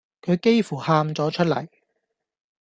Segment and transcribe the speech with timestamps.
[0.23, 1.67] 佢幾乎喊咗出嚟